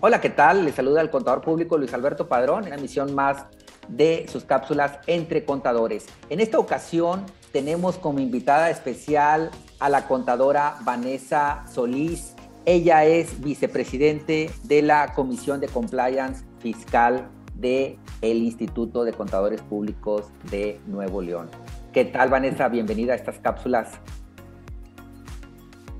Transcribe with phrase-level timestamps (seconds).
[0.00, 0.64] Hola, ¿qué tal?
[0.64, 3.46] Les saluda el contador público Luis Alberto Padrón en la misión más
[3.88, 6.06] de sus cápsulas entre contadores.
[6.30, 9.50] En esta ocasión tenemos como invitada especial
[9.80, 12.36] a la contadora Vanessa Solís.
[12.64, 20.26] Ella es vicepresidente de la Comisión de Compliance Fiscal del el Instituto de Contadores Públicos
[20.48, 21.50] de Nuevo León.
[21.92, 22.68] ¿Qué tal, Vanessa?
[22.68, 23.98] Bienvenida a estas cápsulas.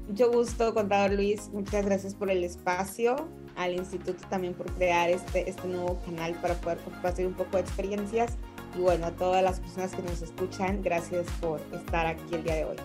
[0.07, 1.51] Mucho gusto, contador Luis.
[1.53, 6.55] Muchas gracias por el espacio al instituto también por crear este, este nuevo canal para
[6.55, 8.39] poder compartir un poco de experiencias.
[8.77, 12.55] Y bueno, a todas las personas que nos escuchan, gracias por estar aquí el día
[12.55, 12.77] de hoy.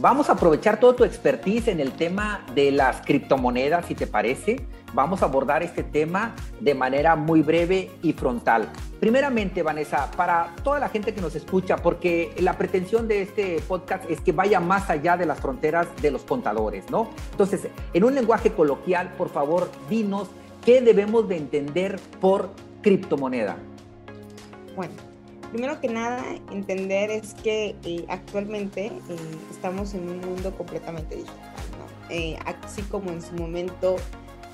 [0.00, 4.64] Vamos a aprovechar todo tu expertise en el tema de las criptomonedas, si te parece.
[4.94, 8.68] Vamos a abordar este tema de manera muy breve y frontal.
[9.00, 14.08] Primeramente, Vanessa, para toda la gente que nos escucha, porque la pretensión de este podcast
[14.08, 17.10] es que vaya más allá de las fronteras de los contadores, ¿no?
[17.32, 20.28] Entonces, en un lenguaje coloquial, por favor, dinos
[20.64, 22.50] qué debemos de entender por
[22.82, 23.56] criptomoneda.
[24.76, 25.07] Bueno,
[25.50, 28.92] Primero que nada, entender es que eh, actualmente eh,
[29.50, 31.36] estamos en un mundo completamente digital,
[31.78, 32.14] ¿no?
[32.14, 33.96] Eh, así como en su momento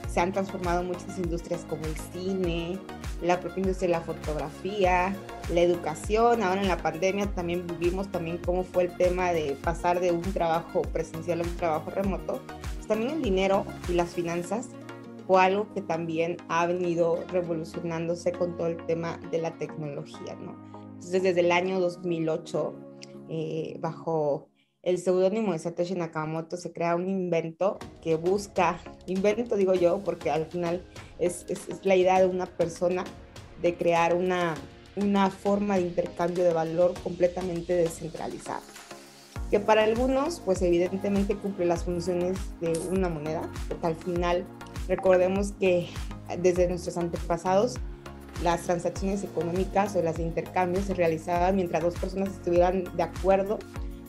[0.09, 2.79] se han transformado muchas industrias como el cine,
[3.21, 5.17] la propia industria de la fotografía,
[5.53, 9.99] la educación, ahora en la pandemia también vivimos también cómo fue el tema de pasar
[9.99, 12.41] de un trabajo presencial a un trabajo remoto,
[12.77, 14.69] pues también el dinero y las finanzas
[15.27, 20.55] fue algo que también ha venido revolucionándose con todo el tema de la tecnología, ¿no?
[21.05, 22.75] Entonces, desde el año 2008,
[23.29, 24.49] eh, bajo
[24.83, 30.31] el seudónimo de Satoshi Nakamoto, se crea un invento que busca, invento digo yo, porque
[30.31, 30.83] al final
[31.19, 33.05] es, es, la idea de una persona
[33.61, 34.55] de crear una,
[34.97, 38.63] una forma de intercambio de valor completamente descentralizada
[39.51, 44.47] que para algunos, pues evidentemente cumple las funciones de una moneda, porque al final
[44.89, 45.87] recordemos que
[46.41, 47.77] desde nuestros antepasados
[48.43, 53.59] las transacciones económicas o las intercambios se realizaban mientras dos personas estuvieran de acuerdo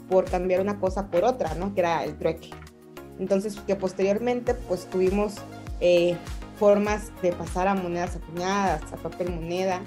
[0.10, 1.74] por cambiar una cosa por otra, ¿no?
[1.74, 2.50] Que era el trueque.
[3.20, 5.36] Entonces, que posteriormente, pues tuvimos
[5.80, 6.18] eh,
[6.60, 9.82] formas de pasar a monedas acuñadas, a papel moneda,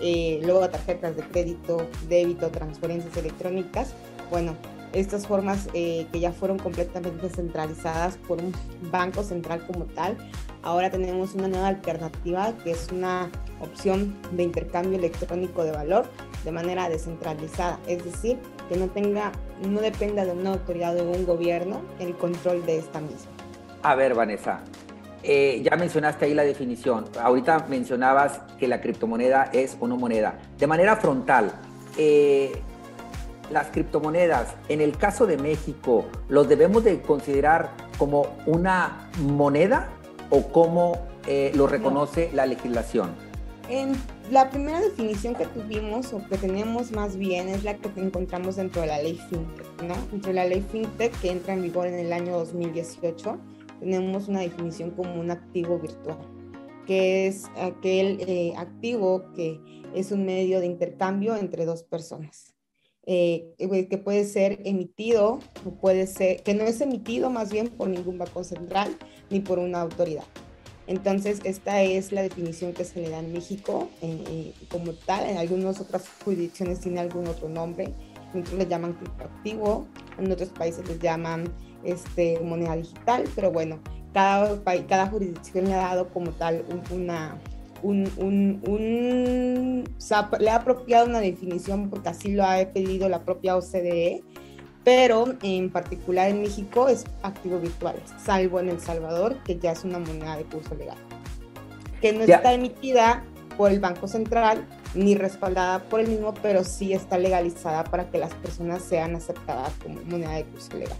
[0.00, 3.94] eh, luego a tarjetas de crédito, débito, transferencias electrónicas.
[4.30, 4.56] Bueno,
[4.92, 8.52] estas formas eh, que ya fueron completamente centralizadas por un
[8.90, 10.16] banco central como tal,
[10.62, 13.30] ahora tenemos una nueva alternativa que es una
[13.62, 16.06] opción de intercambio electrónico de valor
[16.44, 19.32] de manera descentralizada, es decir, que no tenga,
[19.68, 23.30] no dependa de una autoridad o de un gobierno el control de esta misma.
[23.82, 24.62] A ver, Vanessa,
[25.22, 27.04] eh, ya mencionaste ahí la definición.
[27.20, 30.38] Ahorita mencionabas que la criptomoneda es una moneda.
[30.58, 31.52] De manera frontal,
[31.96, 32.52] eh,
[33.50, 39.90] las criptomonedas, en el caso de México, ¿los debemos de considerar como una moneda
[40.30, 43.14] o cómo eh, lo reconoce la legislación?
[43.72, 43.94] En
[44.30, 48.82] la primera definición que tuvimos o que tenemos más bien es la que encontramos dentro
[48.82, 49.94] de la ley FinTech, ¿no?
[50.10, 53.38] Dentro de la ley FinTech que entra en vigor en el año 2018,
[53.80, 56.18] tenemos una definición como un activo virtual,
[56.86, 59.58] que es aquel eh, activo que
[59.94, 62.54] es un medio de intercambio entre dos personas.
[63.06, 67.88] Eh, que puede ser emitido o puede ser, que no es emitido más bien por
[67.88, 68.94] ningún banco central
[69.30, 70.24] ni por una autoridad.
[70.92, 75.26] Entonces, esta es la definición que se le da en México eh, como tal.
[75.26, 77.94] En algunas otras jurisdicciones tiene algún otro nombre.
[78.34, 79.86] En le llaman criptoactivo,
[80.18, 81.50] en otros países les llaman
[81.82, 83.78] este, moneda digital, pero bueno,
[84.12, 87.38] cada, cada jurisdicción le ha dado como tal una,
[87.82, 88.04] un,
[90.40, 94.22] le ha apropiado una definición porque así lo ha pedido la propia OCDE,
[94.84, 99.84] pero en particular en México es activo virtuales, salvo en El Salvador, que ya es
[99.84, 100.98] una moneda de curso legal,
[102.00, 103.24] que no está emitida
[103.56, 108.18] por el Banco Central ni respaldada por el mismo, pero sí está legalizada para que
[108.18, 110.98] las personas sean aceptadas como moneda de curso legal.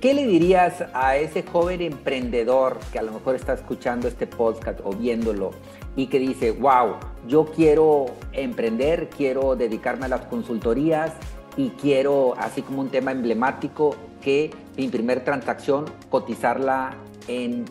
[0.00, 4.78] ¿Qué le dirías a ese joven emprendedor que a lo mejor está escuchando este podcast
[4.84, 5.50] o viéndolo
[5.96, 6.94] y que dice, wow,
[7.26, 11.14] yo quiero emprender, quiero dedicarme a las consultorías
[11.58, 16.94] y quiero, así como un tema emblemático, que mi primer transacción cotizarla
[17.26, 17.64] en,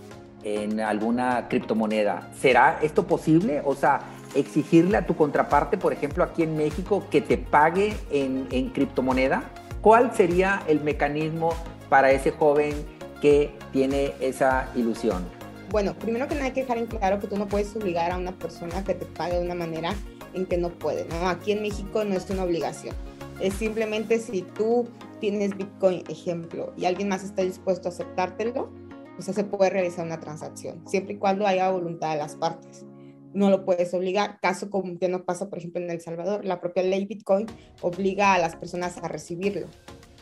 [0.44, 2.30] en alguna criptomoneda?
[2.38, 3.62] ¿Será esto posible?
[3.64, 4.02] O sea,
[4.36, 9.44] exigirle a tu contraparte, por ejemplo, aquí en México, que te pague en, en criptomoneda?
[9.82, 11.54] ¿Cuál sería el mecanismo
[11.88, 12.74] para ese joven
[13.22, 15.26] que tiene esa ilusión?
[15.70, 18.18] Bueno, primero que nada hay que dejar en claro que tú no puedes obligar a
[18.18, 19.94] una persona que te pague de una manera
[20.34, 21.30] en que no puede, ¿no?
[21.30, 22.94] Aquí en México no es una obligación.
[23.40, 24.88] Es simplemente si tú
[25.20, 28.70] tienes Bitcoin, ejemplo, y alguien más está dispuesto a aceptártelo,
[29.16, 32.86] pues se puede realizar una transacción, siempre y cuando haya voluntad de las partes.
[33.34, 36.60] No lo puedes obligar, caso como que no pasa, por ejemplo, en El Salvador, la
[36.60, 37.46] propia ley Bitcoin
[37.82, 39.68] obliga a las personas a recibirlo.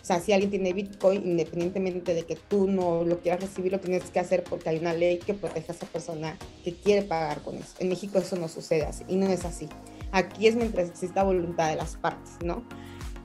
[0.06, 3.79] O sea, si alguien tiene Bitcoin, independientemente de que tú no lo quieras recibir, lo
[3.79, 7.41] tienes que hacer porque hay una ley que protege a esa persona que quiere pagar
[7.41, 7.73] con eso.
[7.79, 9.67] En México eso no sucede así no es así.
[10.12, 12.63] Aquí es mientras exista voluntad de las partes, ¿no?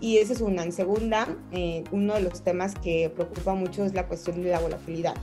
[0.00, 0.62] Y esa es una.
[0.62, 4.58] En segunda, eh, uno de los temas que preocupa mucho es la cuestión de la
[4.58, 5.14] volatilidad.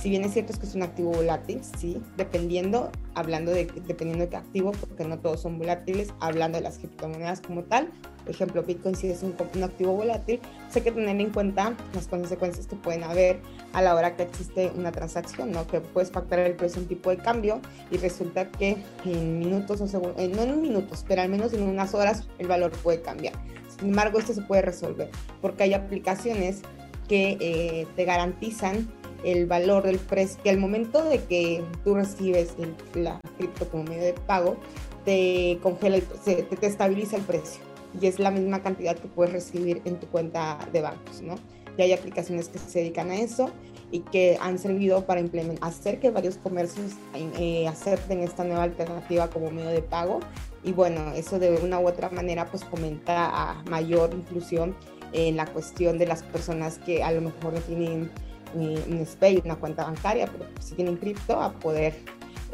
[0.00, 4.24] Si bien es cierto es que es un activo volátil, sí, dependiendo, hablando de dependiendo
[4.24, 7.90] de qué activo, porque no todos son volátiles, hablando de las criptomonedas como tal,
[8.28, 11.74] por ejemplo, Bitcoin sí es un, un activo volátil, pues hay que tener en cuenta
[11.94, 13.40] las consecuencias que pueden haber
[13.72, 15.66] a la hora que existe una transacción, ¿no?
[15.66, 17.60] Que puedes pactar el precio un tipo de cambio
[17.90, 21.62] y resulta que en minutos o segundos, eh, no en minutos, pero al menos en
[21.62, 23.32] unas horas el valor puede cambiar.
[23.78, 25.10] Sin embargo, esto se puede resolver
[25.40, 26.62] porque hay aplicaciones
[27.08, 28.88] que eh, te garantizan
[29.24, 32.54] el valor del precio, que al momento de que tú recibes
[32.94, 34.56] la cripto como medio de pago,
[35.04, 37.62] te congela, el, te, te estabiliza el precio
[38.00, 41.36] y es la misma cantidad que puedes recibir en tu cuenta de bancos, ¿no?
[41.76, 43.50] Y hay aplicaciones que se dedican a eso
[43.90, 45.22] y que han servido para
[45.62, 50.20] hacer que varios comercios eh, acepten esta nueva alternativa como medio de pago
[50.64, 54.74] y bueno, eso de una u otra manera pues fomenta a mayor inclusión
[55.12, 58.10] en la cuestión de las personas que a lo mejor no tienen
[58.54, 61.94] un SPAY, una cuenta bancaria, pero si tienen cripto, a poder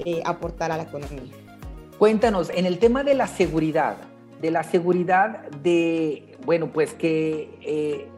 [0.04, 1.32] eh, aportar a la economía.
[1.98, 3.96] Cuéntanos, en el tema de la seguridad,
[4.40, 8.08] de la seguridad de, bueno, pues que eh,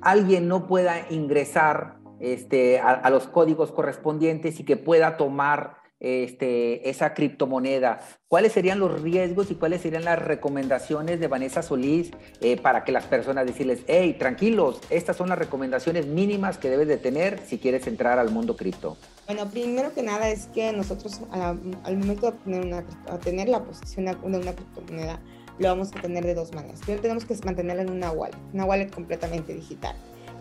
[0.00, 7.14] alguien no pueda ingresar este, a, los códigos correspondientes y que pueda tomar este, esa
[7.14, 8.00] criptomoneda.
[8.26, 12.10] ¿Cuáles serían los riesgos y cuáles serían las recomendaciones de Vanessa Solís
[12.40, 16.88] eh, para que las personas decirles, hey, tranquilos, estas son las recomendaciones mínimas que debes
[16.88, 18.96] de tener si quieres entrar al mundo cripto?
[19.26, 22.84] Bueno, primero que nada es que nosotros al momento de tener, una,
[23.22, 25.20] tener la posesión de una criptomoneda,
[25.58, 26.80] lo vamos a tener de dos maneras.
[26.80, 29.94] Primero tenemos que mantenerla en una wallet, una wallet completamente digital.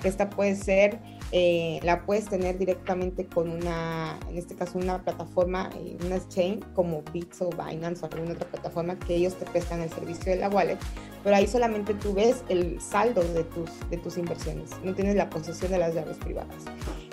[0.04, 0.98] Esta puede ser,
[1.34, 6.60] eh, la puedes tener directamente con una, en este caso, una plataforma, eh, una chain
[6.74, 10.40] como Bits o Binance o alguna otra plataforma que ellos te prestan el servicio de
[10.40, 10.78] la wallet,
[11.24, 15.30] pero ahí solamente tú ves el saldo de tus, de tus inversiones, no tienes la
[15.30, 16.66] posesión de las llaves privadas.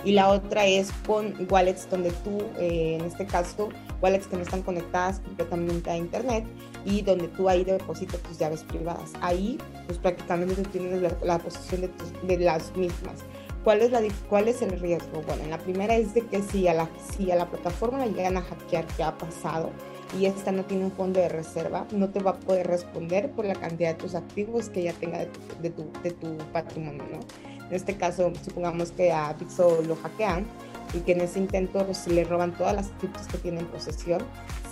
[0.03, 3.69] Y la otra es con wallets donde tú, eh, en este caso,
[4.01, 6.45] wallets que no están conectadas completamente a Internet
[6.85, 9.11] y donde tú ahí depositas tus llaves privadas.
[9.21, 9.57] Ahí,
[9.87, 11.89] pues prácticamente tú tienes la, posesión de,
[12.27, 13.23] de las mismas.
[13.63, 15.21] ¿Cuál es, la, ¿Cuál es el riesgo?
[15.27, 18.37] Bueno, la primera es de que si a la, si a la plataforma le llegan
[18.37, 19.71] a hackear, ¿qué ha pasado?
[20.17, 23.45] Y esta no tiene un fondo de reserva, no te va a poder responder por
[23.45, 27.03] la cantidad de tus activos que ya tenga de tu, de tu, de tu patrimonio,
[27.11, 27.19] ¿no?
[27.67, 30.47] En este caso, supongamos que a Pixo lo hackean
[30.93, 34.21] y que en ese intento pues, le roban todas las criptos que tienen posesión.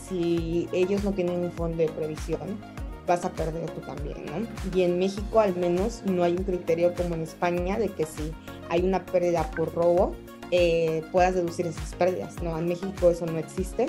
[0.07, 2.57] Si ellos no tienen un fondo de previsión,
[3.05, 4.47] vas a perder tú también, ¿no?
[4.75, 8.33] Y en México al menos no hay un criterio como en España de que si
[8.69, 10.15] hay una pérdida por robo,
[10.51, 12.57] eh, puedas deducir esas pérdidas, ¿no?
[12.57, 13.87] En México eso no existe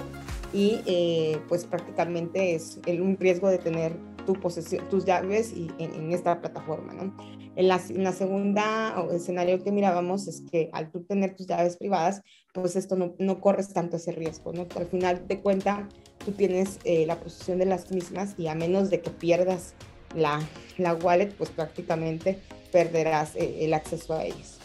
[0.52, 3.92] y eh, pues prácticamente es un riesgo de tener
[4.26, 7.16] tu posesión, tus llaves y en, esta plataforma, ¿no?
[7.56, 11.76] En la, en la, segunda escenario que mirábamos es que al tú tener tus llaves
[11.76, 14.66] privadas, pues esto no, no corres tanto ese riesgo, ¿no?
[14.76, 15.88] al final de cuenta
[16.24, 19.74] tú tienes eh, la posesión de las mismas y a menos de que pierdas
[20.14, 20.40] la,
[20.76, 22.38] la wallet, pues prácticamente
[22.70, 24.57] perderás eh, el acceso a ellas.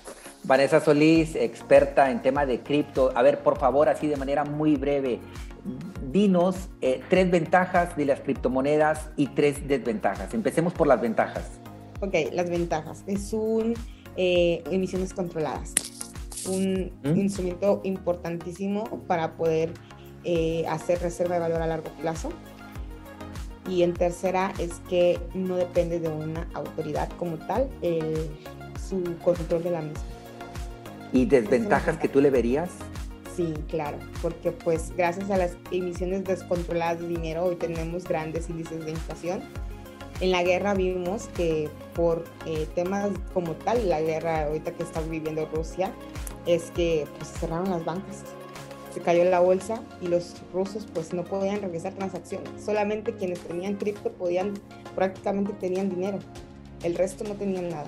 [0.43, 3.12] Vanessa Solís, experta en tema de cripto.
[3.15, 5.19] A ver, por favor, así de manera muy breve,
[6.12, 10.33] dinos eh, tres ventajas de las criptomonedas y tres desventajas.
[10.33, 11.43] Empecemos por las ventajas.
[12.01, 13.03] Ok, las ventajas.
[13.07, 13.73] Es un
[14.17, 15.73] eh, emisiones controladas.
[16.50, 17.17] Un ¿Mm?
[17.17, 19.71] instrumento importantísimo para poder
[20.25, 22.29] eh, hacer reserva de valor a largo plazo.
[23.69, 27.69] Y en tercera es que no depende de una autoridad como tal
[28.77, 30.03] su control de la misma.
[31.13, 32.72] ¿Y desventajas que tú le verías?
[33.36, 38.84] Sí, claro, porque pues gracias a las emisiones descontroladas de dinero hoy tenemos grandes índices
[38.84, 39.41] de inflación.
[40.22, 45.01] En la guerra vimos que por eh, temas como tal, la guerra ahorita que está
[45.01, 45.91] viviendo Rusia,
[46.48, 48.24] es que pues cerraron las bancas,
[48.91, 52.50] se cayó la bolsa y los rusos pues no podían realizar transacciones.
[52.63, 54.53] Solamente quienes tenían cripto podían,
[54.96, 56.17] prácticamente tenían dinero,
[56.82, 57.88] el resto no tenían nada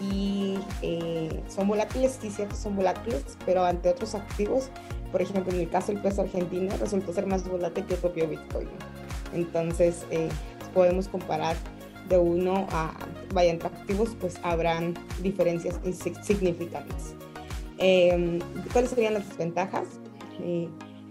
[0.00, 4.70] y eh, son volátiles, sí, cierto, son volátiles, pero ante otros activos,
[5.10, 8.28] por ejemplo, en el caso del peso argentino, resultó ser más volátil que el propio
[8.28, 8.68] Bitcoin.
[9.32, 10.28] Entonces, eh,
[10.74, 11.56] podemos comparar
[12.08, 12.94] de uno a,
[13.32, 15.80] vaya, entre activos, pues habrán diferencias
[16.22, 17.14] significantes.
[17.78, 18.38] Em,
[18.72, 19.86] ¿Cuáles serían las desventajas?
[20.40, 20.68] Eh,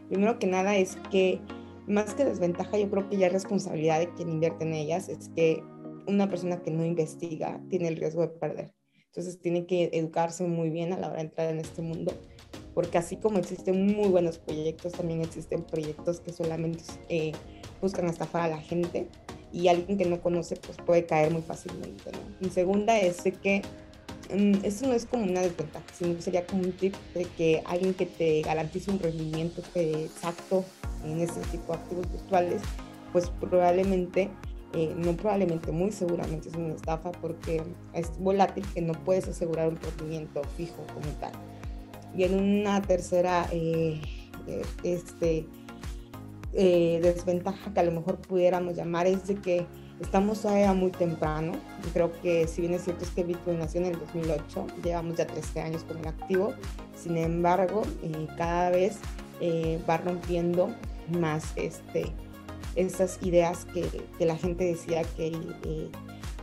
[0.10, 1.40] primero que nada es que
[1.88, 5.30] más que desventaja, yo creo que ya es responsabilidad de quien invierte en ellas, es
[5.36, 5.64] que
[6.08, 8.77] una persona que no investiga tiene el riesgo de perder.
[9.08, 12.14] Entonces tiene que educarse muy bien a la hora de entrar en este mundo,
[12.74, 17.32] porque así como existen muy buenos proyectos, también existen proyectos que solamente eh,
[17.82, 19.08] buscan estafar a la gente
[19.52, 22.12] y alguien que no conoce pues puede caer muy fácilmente.
[22.12, 22.48] ¿no?
[22.48, 23.62] Y segunda es que
[24.32, 27.94] um, eso no es como una desventaja, sino sería como un tip de que alguien
[27.94, 30.64] que te garantice un rendimiento exacto
[31.04, 32.62] en ese tipo de activos virtuales,
[33.12, 34.30] pues probablemente,
[34.74, 39.70] eh, no probablemente, muy seguramente es una estafa porque es volátil que no puedes asegurar
[39.70, 41.32] un rendimiento fijo como tal.
[42.16, 44.02] Y en una tercera eh,
[44.48, 45.48] eh, este,
[46.54, 49.66] desventaja que a lo mejor pudiéramos llamar es de que
[50.00, 51.54] estamos todavía muy temprano.
[51.94, 55.28] Creo que si bien es cierto es que Bitcoin nació en el 2008, llevamos ya
[55.28, 56.54] 13 años con el activo,
[56.96, 57.84] sin embargo,
[58.38, 59.00] cada vez
[59.40, 60.70] eh, va rompiendo
[61.20, 62.08] más este,
[62.78, 63.86] esas ideas que,
[64.18, 65.90] que la gente decía que eh,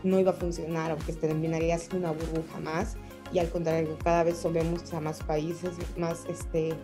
[0.02, 2.96] no iba a funcionar o que terminaría siendo una burbuja más
[3.32, 6.74] y al contrario cada vez vemos a más países más este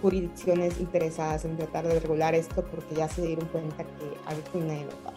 [0.00, 4.84] jurisdicciones interesadas en tratar de regular esto porque ya se dieron cuenta que algo nadie
[4.84, 5.14] lo va.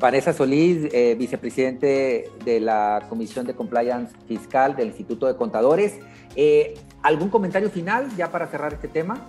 [0.00, 5.98] Vanessa Solís, eh, vicepresidente de la Comisión de Compliance Fiscal del Instituto de Contadores.
[7.02, 9.26] ¿Algún comentario final ya para cerrar este tema?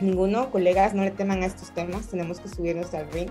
[0.00, 3.30] Ninguno, colegas, no le teman a estos temas, tenemos que subirnos al ring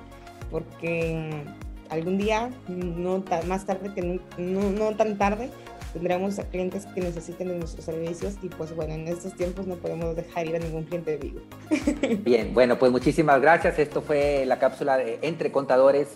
[0.52, 1.44] porque
[1.90, 5.50] algún día, no más tarde que no, no, tan tarde,
[5.94, 9.76] tendremos a clientes que necesiten de nuestros servicios y pues bueno, en estos tiempos no
[9.76, 11.42] podemos dejar ir a ningún cliente vivo.
[12.24, 13.80] Bien, bueno, pues muchísimas gracias.
[13.80, 16.10] Esto fue la cápsula de Entre Contadores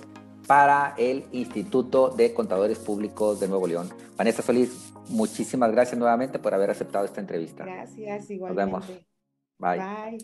[0.48, 3.89] para el Instituto de Contadores Públicos de Nuevo León.
[4.18, 7.65] Vanessa Solís, muchísimas gracias nuevamente por haber aceptado esta entrevista.
[7.65, 8.72] Gracias, igualmente.
[8.72, 9.09] Nos vemos.
[9.60, 9.78] Bye.
[9.78, 10.20] Bye.